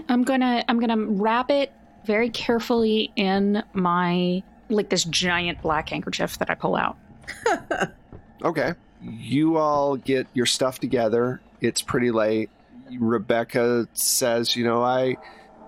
[0.10, 1.72] I'm gonna I'm gonna wrap it
[2.08, 6.98] very carefully in my like this giant black handkerchief that I pull out.
[8.44, 8.74] Okay.
[9.02, 11.42] You all get your stuff together.
[11.62, 12.50] It's pretty late.
[12.92, 15.18] Rebecca says, you know, I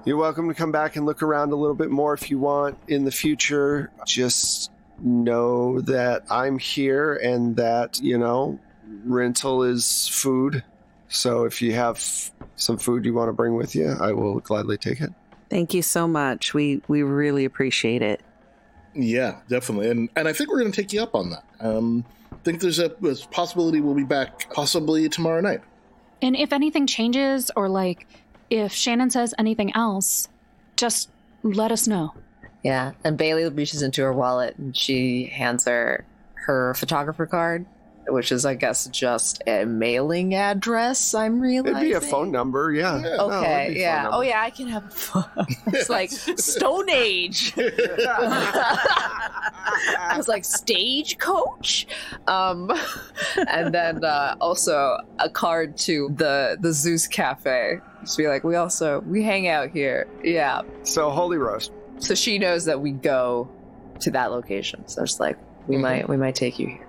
[0.05, 2.77] you're welcome to come back and look around a little bit more if you want
[2.87, 3.91] in the future.
[4.05, 4.71] Just
[5.01, 8.59] know that I'm here and that, you know,
[9.03, 10.63] rental is food.
[11.09, 11.99] So if you have
[12.55, 15.11] some food you want to bring with you, I will gladly take it.
[15.49, 16.53] Thank you so much.
[16.53, 18.21] We we really appreciate it.
[18.93, 19.89] Yeah, definitely.
[19.89, 21.43] And and I think we're going to take you up on that.
[21.59, 25.61] Um, I think there's a, a possibility we'll be back possibly tomorrow night.
[26.21, 28.07] And if anything changes or like
[28.49, 30.27] if Shannon says anything else,
[30.75, 31.09] just
[31.43, 32.13] let us know.
[32.63, 32.91] yeah.
[33.03, 37.65] And Bailey reaches into her wallet and she hands her her photographer card,
[38.11, 41.13] which is, I guess, just a mailing address.
[41.13, 42.99] I'm realizing It'd be a phone number, yeah.
[43.01, 43.17] Yeah.
[43.17, 44.09] Okay, be a phone yeah.
[44.11, 44.93] Oh, yeah, I can have.
[45.67, 47.53] it's like Stone Age.
[50.01, 51.87] I was like, stagecoach?
[52.27, 52.71] Um,
[53.47, 57.79] and then uh, also a card to the the Zeus Cafe.
[58.01, 60.07] Just be like, we also we hang out here.
[60.23, 60.61] Yeah.
[60.83, 61.71] So Holy Roast.
[61.99, 63.49] So she knows that we go
[64.01, 64.87] to that location.
[64.87, 65.81] So it's like we Mhm.
[65.81, 66.87] might we might take you here.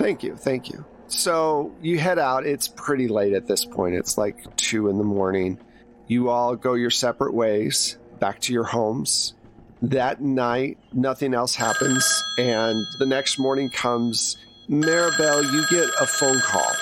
[0.00, 0.82] Thank you, thank you.
[1.08, 2.46] So you head out.
[2.46, 3.94] It's pretty late at this point.
[3.94, 5.58] It's like two in the morning.
[6.06, 9.34] You all go your separate ways back to your homes.
[9.82, 14.38] That night, nothing else happens, and the next morning comes.
[14.70, 16.72] Maribel, you get a phone call.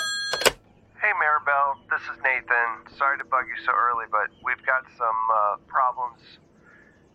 [1.02, 2.96] Hey Maribel, this is Nathan.
[2.96, 6.20] Sorry to bug you so early, but we've got some uh, problems,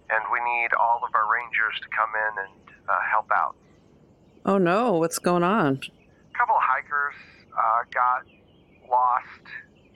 [0.09, 3.55] and we need all of our rangers to come in and uh, help out.
[4.45, 5.79] Oh no, what's going on?
[6.33, 7.15] A couple of hikers
[7.57, 8.23] uh, got
[8.89, 9.47] lost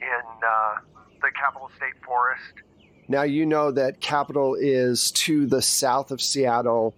[0.02, 0.76] in uh,
[1.22, 2.64] the Capitol State Forest.
[3.10, 6.94] Now you know that Capitol is to the south of Seattle,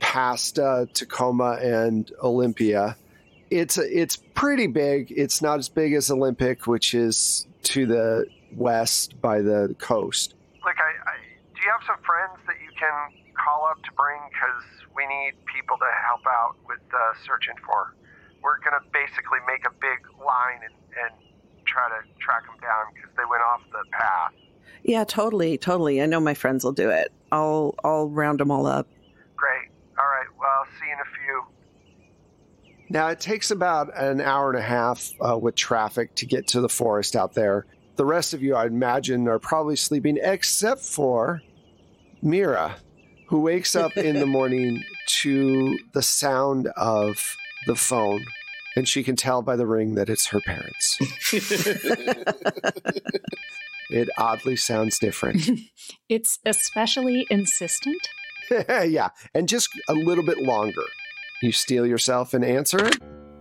[0.00, 2.96] past uh, Tacoma and Olympia.
[3.50, 5.12] It's it's pretty big.
[5.16, 10.34] It's not as big as Olympic, which is to the west by the coast.
[10.64, 11.14] Look, I, I
[11.54, 14.20] do you have some friends that you can call up to bring?
[14.30, 17.94] Because we need people to help out with uh, searching for.
[18.42, 21.14] We're gonna basically make a big line and, and
[21.64, 24.32] try to track them down because they went off the path.
[24.82, 26.02] Yeah, totally, totally.
[26.02, 27.12] I know my friends will do it.
[27.30, 28.88] I'll I'll round them all up.
[29.36, 29.70] Great.
[29.98, 30.26] All right.
[30.38, 31.44] Well, I'll see you in a few.
[32.90, 36.60] Now it takes about an hour and a half uh, with traffic to get to
[36.60, 37.66] the forest out there.
[37.96, 41.42] The rest of you, I imagine, are probably sleeping, except for
[42.22, 42.76] Mira,
[43.28, 44.82] who wakes up in the morning
[45.22, 47.36] to the sound of
[47.66, 48.24] the phone,
[48.76, 50.98] and she can tell by the ring that it's her parents.
[53.90, 55.48] It oddly sounds different.
[56.10, 58.08] It's especially insistent.
[58.50, 60.84] yeah, and just a little bit longer.
[61.42, 62.98] You steel yourself and answer it.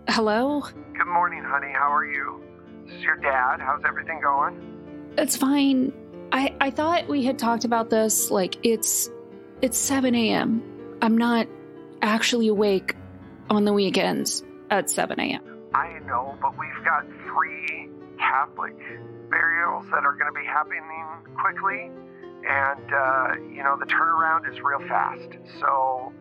[0.09, 0.63] Hello?
[0.97, 1.71] Good morning, honey.
[1.73, 2.43] How are you?
[2.85, 3.61] This is your dad.
[3.61, 5.13] How's everything going?
[5.17, 5.93] It's fine.
[6.33, 9.09] I I thought we had talked about this like it's
[9.61, 10.61] it's 7 a.m.
[11.01, 11.47] I'm not
[12.01, 12.95] actually awake
[13.49, 15.41] on the weekends at 7 a.m.
[15.73, 17.89] I know, but we've got three
[18.19, 18.75] Catholic
[19.29, 20.81] burials that are going to be happening
[21.35, 21.91] quickly,
[22.47, 25.29] and uh, you know the turnaround is real fast.
[25.59, 26.11] So,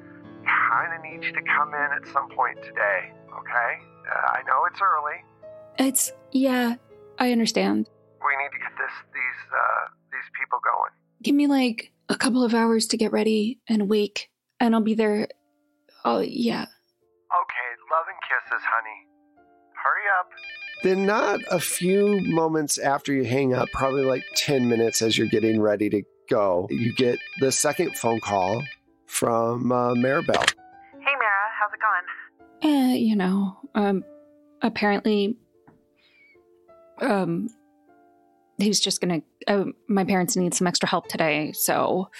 [0.44, 3.12] kind of need you to come in at some point today.
[3.38, 3.70] Okay?
[4.06, 5.24] Uh, I know it's early.
[5.78, 6.76] It's yeah,
[7.18, 7.88] I understand.
[8.24, 10.92] We need to get this these uh, these people going.
[11.22, 14.94] Give me like a couple of hours to get ready and awake, and I'll be
[14.94, 15.28] there.
[16.04, 16.62] Oh yeah.
[16.62, 19.06] Okay, love and kisses, honey.
[19.74, 20.30] Hurry up.
[20.82, 25.26] Then, not a few moments after you hang up, probably like 10 minutes as you're
[25.26, 28.62] getting ready to go, you get the second phone call
[29.06, 30.44] from uh, Maribel.
[31.00, 32.72] Hey, Mara, how's it going?
[32.74, 34.04] Eh, you know, um,
[34.62, 35.36] apparently,
[37.00, 37.48] um,
[38.58, 39.22] he's just gonna.
[39.46, 42.10] Uh, my parents need some extra help today, so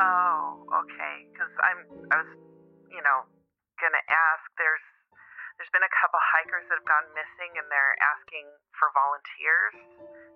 [0.00, 1.28] Oh, okay.
[1.32, 2.32] Because I'm, I was,
[2.88, 3.28] you know,
[3.76, 4.44] gonna ask.
[4.56, 4.86] There's,
[5.58, 8.46] there's been a couple hikers that have gone missing, and they're asking
[8.78, 9.76] for volunteers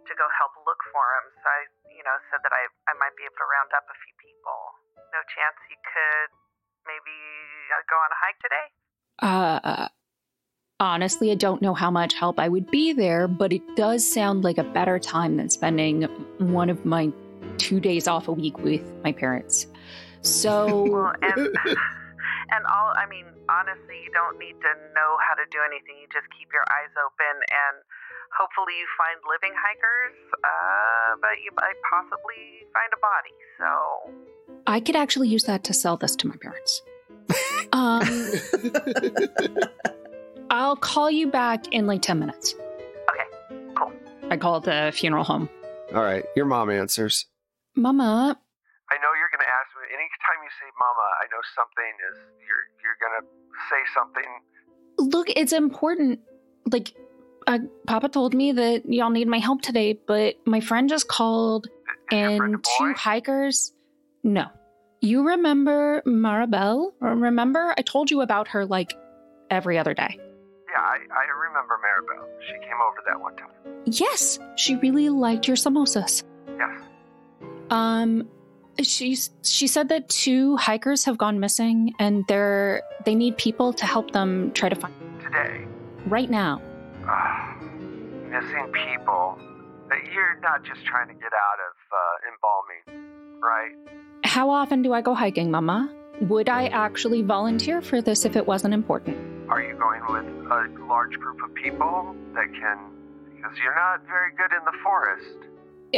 [0.06, 1.26] to go help look for them.
[1.40, 3.96] So I, you know, said that I, I might be able to round up a
[3.96, 4.60] few people.
[5.10, 6.30] No chance you could
[6.86, 7.18] maybe
[7.74, 8.66] uh, go on a hike today?
[9.18, 9.88] Uh,
[10.80, 14.44] honestly, I don't know how much help I would be there, but it does sound
[14.44, 16.02] like a better time than spending
[16.38, 17.12] one of my
[17.58, 19.66] two days off a week with my parents.
[20.20, 21.38] So, Well, and
[22.50, 25.96] and all I mean, honestly, you don't need to know how to do anything.
[26.00, 27.76] You just keep your eyes open, and
[28.36, 30.16] hopefully, you find living hikers.
[30.44, 33.34] Uh, but you might possibly find a body.
[33.58, 34.12] So,
[34.66, 36.82] I could actually use that to sell this to my parents.
[37.72, 38.00] Um,
[40.50, 42.54] I'll call you back in like 10 minutes.
[43.10, 43.92] Okay, cool.
[44.30, 45.48] I call the funeral home.
[45.94, 47.26] All right, your mom answers.
[47.76, 48.38] Mama,
[48.90, 49.86] I know you're gonna ask me.
[49.88, 53.26] Anytime you say "mama," I know something is you're you're gonna
[53.70, 55.12] say something.
[55.12, 56.20] look, it's important.
[56.72, 56.94] Like,
[57.46, 61.66] uh, Papa told me that y'all need my help today, but my friend just called
[61.66, 61.72] Is
[62.10, 63.72] your friend a and two hikers.
[64.24, 64.46] No.
[65.00, 66.92] You remember Maribel?
[67.00, 67.74] Remember?
[67.76, 68.94] I told you about her like
[69.50, 70.18] every other day.
[70.76, 72.26] Yeah, I, I remember Maribel.
[72.46, 73.48] She came over that one time.
[73.86, 76.22] Yes, she really liked your samosas.
[76.58, 76.82] Yes.
[77.70, 78.28] Um,
[78.82, 83.86] she's she said that two hikers have gone missing, and they're they need people to
[83.86, 85.64] help them try to find Today.
[86.06, 86.60] right now.
[87.08, 87.62] Ugh.
[88.28, 89.38] missing people.
[89.90, 93.72] Uh, You're not just trying to get out of uh, embalming, right?
[94.24, 95.88] How often do I go hiking, Mama?
[96.22, 99.16] Would I actually volunteer for this if it wasn't important?
[99.48, 102.78] Are you going with a large group of people that can.
[103.34, 105.46] Because you're not very good in the forest.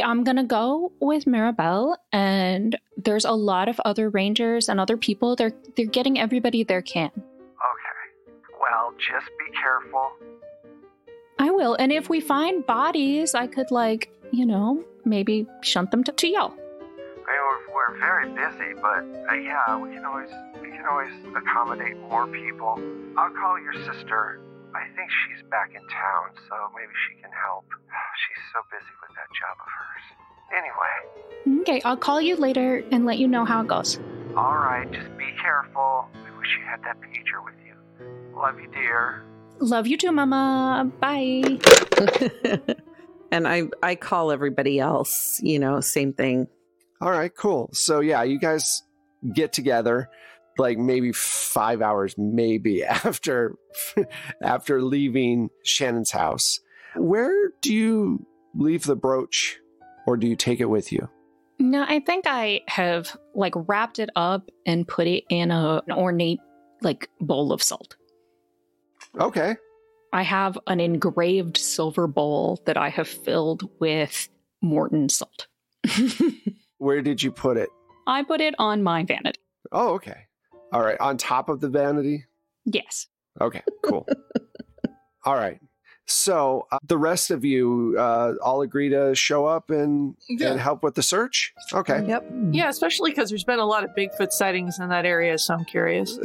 [0.01, 5.35] I'm gonna go with Mirabelle, and there's a lot of other rangers and other people.
[5.35, 7.11] They're they're getting everybody they can.
[7.15, 7.99] Okay.
[8.61, 10.11] Well, just be careful.
[11.39, 16.03] I will, and if we find bodies, I could like you know maybe shunt them
[16.03, 16.51] to, to y'all.
[16.51, 20.29] I mean, we're, we're very busy, but uh, yeah, we can always
[20.61, 22.79] we can always accommodate more people.
[23.19, 24.39] I'll call your sister.
[24.73, 27.65] I think she's back in town, so maybe she can help.
[28.23, 30.05] She's so busy with that job of hers.
[30.55, 33.99] Anyway, Okay, I'll call you later and let you know how it goes.
[34.37, 36.07] all right, just be careful.
[36.15, 37.75] I wish you had that pager with you.
[38.39, 39.23] Love you, dear.
[39.59, 40.89] Love you too, Mama.
[41.01, 41.59] Bye.
[43.31, 46.47] and I I call everybody else, you know, same thing.
[47.01, 47.69] All right, cool.
[47.73, 48.83] So yeah, you guys
[49.33, 50.09] get together
[50.59, 53.55] like maybe five hours, maybe after
[54.41, 56.59] after leaving Shannon's house.
[56.95, 59.59] Where do you leave the brooch,
[60.05, 61.09] or do you take it with you?
[61.59, 65.93] No, I think I have like wrapped it up and put it in a, an
[65.93, 66.39] ornate
[66.81, 67.95] like bowl of salt.
[69.19, 69.55] Okay,
[70.11, 74.29] I have an engraved silver bowl that I have filled with
[74.61, 75.47] Morton salt.
[76.77, 77.69] where did you put it?
[78.07, 79.39] I put it on my vanity.
[79.71, 80.25] Oh, okay.
[80.71, 82.25] All right, on top of the vanity.
[82.65, 83.07] Yes.
[83.41, 84.07] Okay, cool.
[85.25, 85.59] All right.
[86.05, 90.51] So uh, the rest of you uh, all agree to show up and, Yeah.
[90.51, 91.53] and help with the search.
[91.71, 92.03] Okay.
[92.07, 92.31] Yep.
[92.51, 95.65] Yeah, especially because there's been a lot of Bigfoot sightings in that area, so I'm
[95.65, 96.17] curious.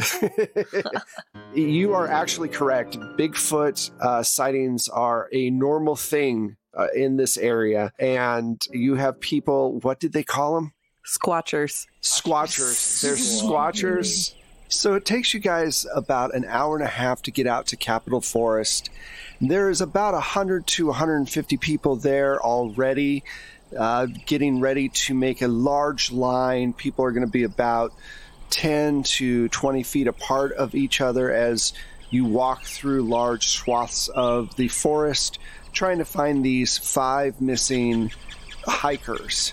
[1.54, 2.96] you are actually correct.
[3.18, 9.80] Bigfoot uh, sightings are a normal thing uh, in this area, and you have people.
[9.80, 10.72] What did they call them?
[11.04, 11.86] Squatchers.
[12.02, 13.02] Squatchers.
[13.02, 14.34] There's squatchers.
[14.68, 17.76] So it takes you guys about an hour and a half to get out to
[17.76, 18.90] Capitol Forest.
[19.40, 23.22] There is about 100 to 150 people there already,
[23.76, 26.72] uh, getting ready to make a large line.
[26.72, 27.92] People are going to be about
[28.50, 31.74] 10 to 20 feet apart of each other as
[32.10, 35.38] you walk through large swaths of the forest,
[35.72, 38.10] trying to find these five missing
[38.64, 39.52] hikers.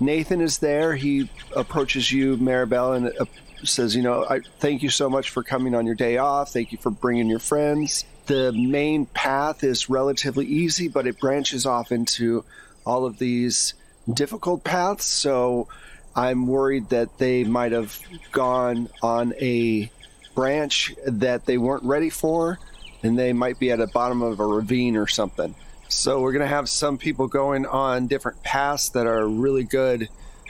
[0.00, 0.94] Nathan is there.
[0.94, 3.24] He approaches you, Maribel, and uh,
[3.62, 6.52] says, "You know, I thank you so much for coming on your day off.
[6.52, 8.04] Thank you for bringing your friends.
[8.26, 12.44] The main path is relatively easy, but it branches off into
[12.84, 13.74] all of these
[14.12, 15.04] difficult paths.
[15.04, 15.68] So
[16.16, 17.98] I'm worried that they might have
[18.32, 19.90] gone on a
[20.34, 22.58] branch that they weren't ready for,
[23.02, 25.54] and they might be at the bottom of a ravine or something."
[25.94, 30.08] So we're going to have some people going on different paths that are really good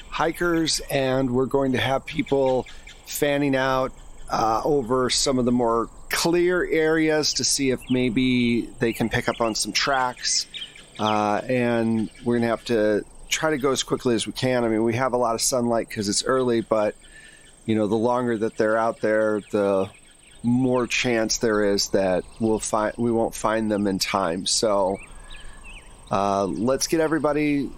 [0.09, 2.67] hikers, and we're going to have people
[3.07, 3.93] fanning out
[4.31, 9.29] uh, over some of the more clear areas to see if maybe they can pick
[9.29, 10.47] up on some tracks.
[10.99, 14.65] Uh, and we're going to have to try to go as quickly as we can.
[14.65, 16.97] I mean, we have a lot of sunlight because it's early, but
[17.67, 19.91] you know, the longer that they're out there, the
[20.43, 24.47] more chance there is that we'll find we won't find them in time.
[24.47, 24.99] So
[26.11, 27.71] uh, let's get everybody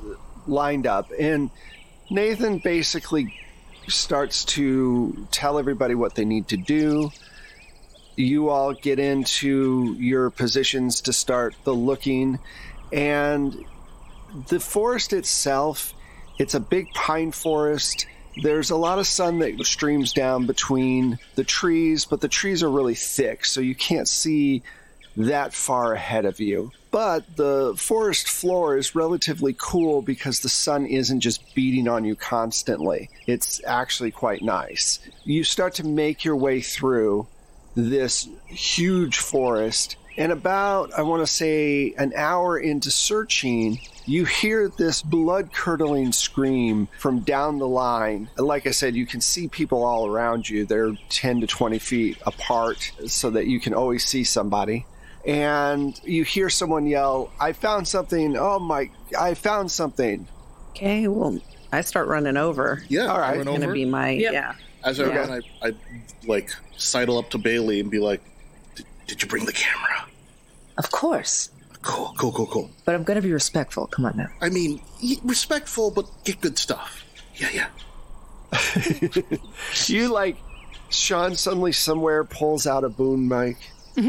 [0.46, 1.10] lined up.
[1.18, 1.50] And
[2.10, 3.34] Nathan basically
[3.88, 7.10] starts to tell everybody what they need to do.
[8.16, 12.38] You all get into your positions to start the looking.
[12.92, 13.64] And
[14.48, 15.94] the forest itself,
[16.38, 18.06] it's a big pine forest.
[18.42, 22.70] There's a lot of sun that streams down between the trees, but the trees are
[22.70, 24.62] really thick, so you can't see
[25.16, 26.70] that far ahead of you.
[26.96, 32.16] But the forest floor is relatively cool because the sun isn't just beating on you
[32.16, 33.10] constantly.
[33.26, 35.00] It's actually quite nice.
[35.22, 37.26] You start to make your way through
[37.74, 44.70] this huge forest, and about, I want to say, an hour into searching, you hear
[44.70, 48.30] this blood curdling scream from down the line.
[48.38, 50.64] Like I said, you can see people all around you.
[50.64, 54.86] They're 10 to 20 feet apart so that you can always see somebody
[55.26, 58.36] and you hear someone yell, I found something.
[58.38, 60.26] Oh my, I found something.
[60.70, 61.40] Okay, well,
[61.72, 62.82] I start running over.
[62.88, 63.34] Yeah, All right.
[63.34, 64.32] I run Gonna be my Yep.
[64.32, 64.52] yeah.
[64.84, 65.16] As I Yeah.
[65.16, 65.72] run, I, I
[66.26, 68.20] like sidle up to Bailey and be like,
[68.76, 70.06] "Did- "Did you bring the camera?"
[70.78, 71.50] Of course.
[71.82, 72.70] Cool, cool, cool, cool.
[72.84, 73.86] But I'm gonna be respectful.
[73.86, 74.28] Come on now.
[74.40, 74.80] I mean,
[75.24, 77.04] respectful, but get good stuff.
[77.36, 77.68] Yeah, yeah.
[79.86, 80.36] You like,
[80.90, 83.56] Sean suddenly somewhere pulls out a boom mic.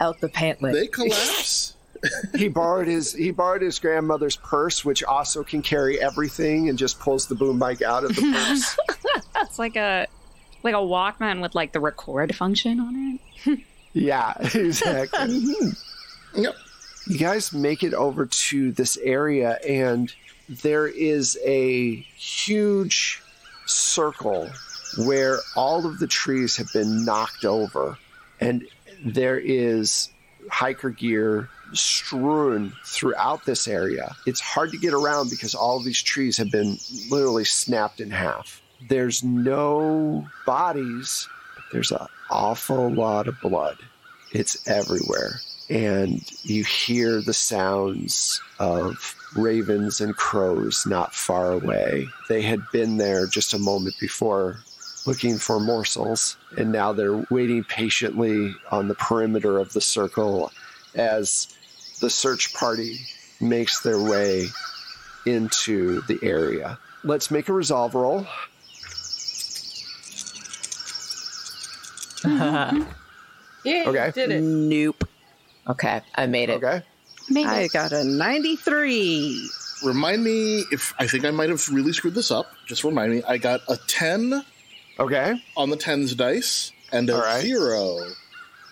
[0.00, 0.74] Out the pant leg.
[0.74, 1.74] They collapse.
[2.36, 6.98] he borrowed his he borrowed his grandmother's purse, which also can carry everything, and just
[6.98, 8.76] pulls the boom mic out of the purse.
[9.34, 10.06] That's like a
[10.62, 13.60] like a Walkman with like the record function on it.
[13.92, 15.18] yeah, exactly.
[15.20, 16.42] Mm-hmm.
[16.42, 16.54] Yep.
[17.06, 20.12] You guys make it over to this area, and
[20.48, 23.22] there is a huge
[23.66, 24.50] circle
[24.98, 27.98] where all of the trees have been knocked over,
[28.40, 28.66] and
[29.04, 30.10] there is
[30.50, 34.14] hiker gear strewn throughout this area.
[34.26, 36.78] It's hard to get around because all of these trees have been
[37.10, 38.60] literally snapped in half.
[38.88, 43.78] There's no bodies, but there's an awful lot of blood.
[44.32, 45.40] It's everywhere.
[45.68, 52.08] And you hear the sounds of ravens and crows not far away.
[52.28, 54.64] They had been there just a moment before
[55.06, 60.52] looking for morsels, and now they're waiting patiently on the perimeter of the circle
[60.94, 61.48] as
[62.00, 62.98] the search party
[63.40, 64.46] makes their way
[65.26, 66.78] into the area.
[67.04, 68.26] Let's make a resolve roll.
[73.62, 74.10] Yeah, Okay.
[74.14, 74.40] did it.
[74.42, 75.04] Nope.
[75.68, 76.62] okay, I made it.
[76.64, 76.82] Okay.
[77.28, 77.46] Maybe.
[77.48, 79.50] I got a 93.
[79.84, 82.50] Remind me if I think I might have really screwed this up.
[82.66, 83.22] Just remind me.
[83.28, 84.42] I got a 10
[85.00, 85.34] Okay.
[85.56, 87.40] on the tens dice and a All right.
[87.42, 87.98] zero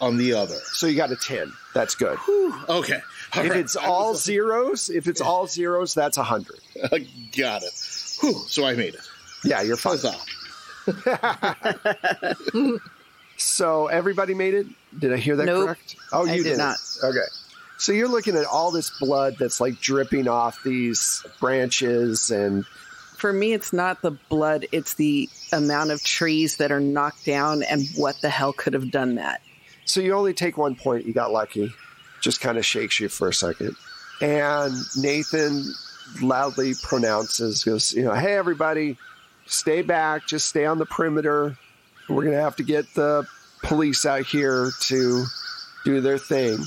[0.01, 0.55] on the other.
[0.73, 1.53] So you got a 10.
[1.75, 2.19] That's good.
[2.69, 3.01] Okay.
[3.35, 3.61] All if right.
[3.61, 6.61] it's I all was- zeros, if it's all zeros, that's a 100.
[7.37, 7.73] got it.
[8.21, 9.01] Whew, so I made it.
[9.45, 9.99] Yeah, you're fine.
[9.99, 10.17] Huzzah.
[13.41, 14.67] So everybody made it?
[14.99, 15.67] Did I hear that Nope.
[15.67, 15.95] correct?
[16.13, 16.77] Oh, I you did not.
[17.05, 17.19] Okay.
[17.77, 22.65] So you're looking at all this blood that's like dripping off these branches and
[23.19, 27.65] For me, it's not the blood, it's the amount of trees that are knocked down
[27.65, 29.41] and what the hell could have done that.
[29.85, 31.05] so you only take one point.
[31.05, 31.73] You got lucky.
[32.21, 33.75] Just kind of shakes you for a second.
[34.21, 35.65] And Nathan
[36.23, 38.97] loudly pronounces, goes, you know, hey everybody,
[39.47, 41.59] stay back, just stay on the perimeter.
[42.09, 43.27] We're gonna have to get the
[43.65, 45.25] police out here to
[45.85, 46.59] do their thing.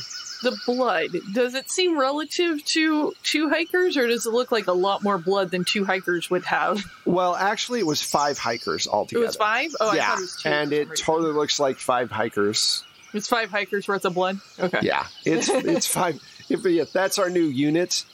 [0.44, 1.12] The blood.
[1.34, 5.18] Does it seem relative to two hikers, or does it look like a lot more
[5.18, 6.84] blood than two hikers would have?
[7.06, 9.26] Well, actually, it was five hikers altogether.
[9.26, 9.28] It altogether.
[9.28, 9.72] was five.
[9.80, 10.50] Oh, I yeah, thought it was two.
[10.50, 11.06] and it some reason.
[11.06, 12.84] totally looks like five hikers.
[13.14, 14.40] It's five hikers worth of blood.
[14.60, 14.80] Okay.
[14.82, 16.20] Yeah, it's it's five.
[16.50, 18.06] If yeah, that's our new unit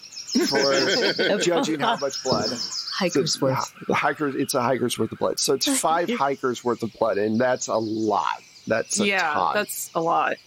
[0.50, 2.50] for judging how much blood.
[2.98, 3.74] Hiker's worth.
[3.88, 5.40] The hikers, it's a hiker's worth of blood.
[5.40, 8.42] So it's five hikers worth of blood, and that's a lot.
[8.66, 9.54] That's a yeah, ton.
[9.54, 10.38] that's a lot.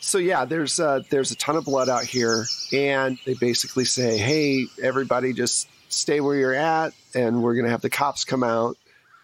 [0.00, 4.16] So yeah, there's uh, there's a ton of blood out here, and they basically say,
[4.16, 8.78] "Hey, everybody, just stay where you're at, and we're gonna have the cops come out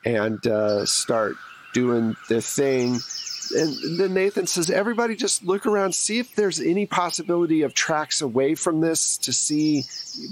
[0.05, 1.37] and uh, start
[1.73, 2.99] doing their thing."
[3.57, 8.21] And then Nathan says, "Everybody, just look around, see if there's any possibility of tracks
[8.21, 9.17] away from this.
[9.19, 9.85] To see,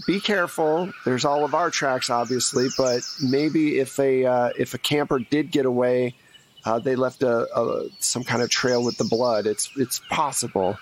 [0.07, 0.93] be careful.
[1.07, 5.51] There's all of our tracks, obviously, but maybe if a uh, if a camper did
[5.51, 6.15] get away."
[6.65, 9.47] Uh, they left a, a some kind of trail with the blood.
[9.47, 10.79] It's it's possible.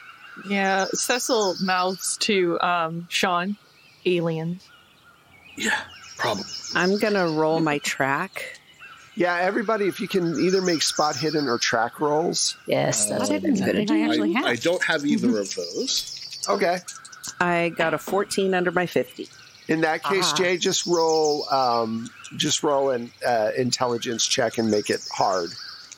[0.49, 3.57] Yeah, Cecil mouths to um, Sean,
[4.07, 4.67] aliens.
[5.57, 5.79] Yeah,
[6.17, 6.47] problem.
[6.75, 8.59] I'm going to roll my track.
[9.15, 12.57] Yeah, everybody, if you can either make spot hidden or track rolls.
[12.67, 14.05] Yes, that's I a didn't good think idea.
[14.07, 14.47] I actually I, have.
[14.47, 16.39] I don't have either of those.
[16.49, 16.79] Okay.
[17.39, 19.29] I got a 14 under my 50.
[19.69, 20.37] In that case, Ah.
[20.37, 25.51] Jay, just roll um, just roll an uh, intelligence check and make it hard.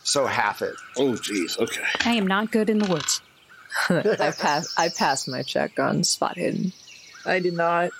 [0.04, 0.74] So half it.
[0.96, 1.58] Oh, geez.
[1.58, 1.82] Okay.
[2.04, 3.20] I am not good in the woods.
[3.88, 4.78] I passed.
[4.78, 6.72] I passed my check on spot hidden.
[7.26, 7.90] I did not.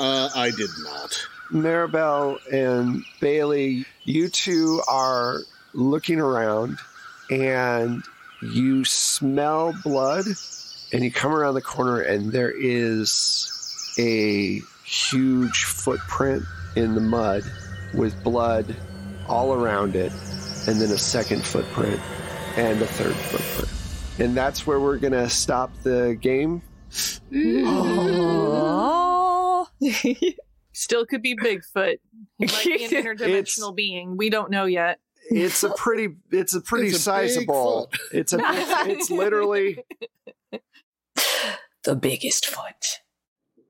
[0.00, 1.28] Uh, I did not.
[1.50, 5.40] Maribel and Bailey, you two are
[5.74, 6.78] looking around
[7.30, 8.02] and
[8.40, 10.26] you smell blood
[10.92, 16.44] and you come around the corner and there is a huge footprint
[16.76, 17.42] in the mud
[17.94, 18.76] with blood
[19.26, 20.12] all around it
[20.68, 21.98] and then a second footprint
[22.56, 24.20] and a third footprint.
[24.20, 26.60] And that's where we're going to stop the game.
[27.34, 29.66] Oh,
[30.72, 31.98] Still could be Bigfoot.
[32.36, 34.18] He might be an interdimensional being.
[34.18, 35.00] We don't know yet.
[35.30, 37.90] It's a pretty it's a pretty It's a sizable.
[38.12, 39.84] It's a it's literally
[41.84, 43.00] the biggest foot.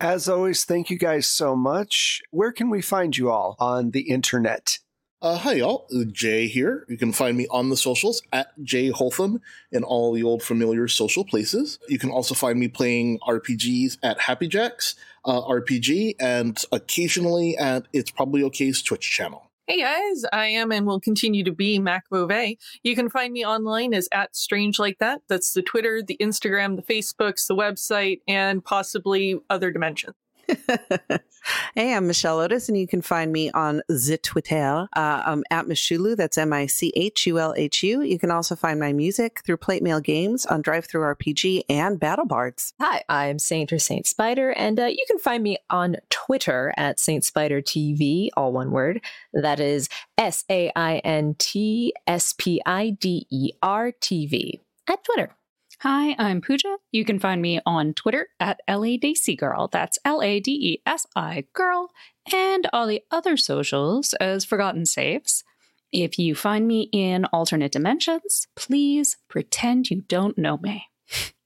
[0.01, 2.23] As always, thank you guys so much.
[2.31, 4.79] Where can we find you all on the internet?
[5.21, 5.85] Uh, hi, y'all.
[6.13, 6.85] Jay here.
[6.89, 9.41] You can find me on the socials at Jay Holtham
[9.73, 11.81] in all the old familiar social places.
[11.89, 14.95] You can also find me playing RPGs at Happy Jacks
[15.25, 19.51] uh, RPG and occasionally at It's Probably Okay's Twitch channel.
[19.67, 22.57] Hey guys, I am and will continue to be Mac Beauvais.
[22.85, 25.23] You can find me online as at Strange Like That.
[25.29, 30.15] That's the Twitter, the Instagram, the Facebooks, the website, and possibly other dimensions.
[31.75, 34.89] hey, I'm Michelle Otis, and you can find me on the Twitter.
[34.97, 36.17] Uh, I'm at Michulhu.
[36.17, 38.03] That's M I C H U L H U.
[38.03, 42.73] You can also find my music through Plate Mail Games on DriveThruRPG and BattleBards.
[42.81, 46.99] Hi, I'm Saint or Saint Spider, and uh, you can find me on Twitter at
[46.99, 49.05] Saint Spider TV, all one word.
[49.33, 54.61] That is S A I N T S P I D E R T V
[54.89, 55.31] at Twitter.
[55.83, 56.79] Hi, I'm Pooja.
[56.91, 59.69] You can find me on Twitter at LaDesi Girl.
[59.69, 61.91] That's L A D E S I Girl,
[62.33, 65.45] and all the other socials as Forgotten Saves.
[65.93, 70.89] If you find me in alternate dimensions, please pretend you don't know me.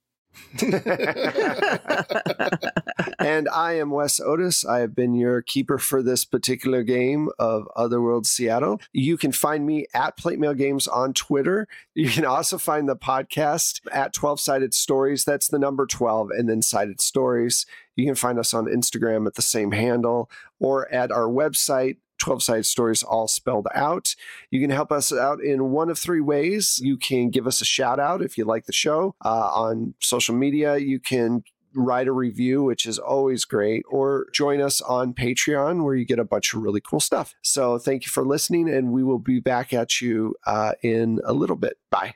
[3.18, 4.64] and I am Wes Otis.
[4.64, 8.80] I have been your keeper for this particular game of Otherworld Seattle.
[8.92, 11.68] You can find me at Plate Mail Games on Twitter.
[11.94, 15.24] You can also find the podcast at 12 Sided Stories.
[15.24, 17.66] That's the number 12 and then Sided Stories.
[17.96, 22.42] You can find us on Instagram at the same handle or at our website, 12
[22.42, 24.14] sided stories all spelled out.
[24.50, 26.78] You can help us out in one of three ways.
[26.82, 30.34] You can give us a shout out if you like the show uh, on social
[30.34, 30.76] media.
[30.78, 31.42] You can
[31.74, 36.18] write a review, which is always great, or join us on Patreon where you get
[36.18, 37.34] a bunch of really cool stuff.
[37.42, 41.32] So thank you for listening, and we will be back at you uh, in a
[41.32, 41.78] little bit.
[41.90, 42.14] Bye.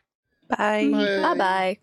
[0.49, 0.89] Bye.
[0.91, 1.79] Bye bye.